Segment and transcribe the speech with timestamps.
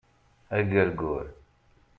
[0.57, 1.27] Agergur